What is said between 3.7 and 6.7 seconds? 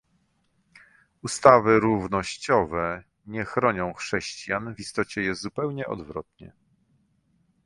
chrześcijan- w istocie jest zupełnie odwrotnie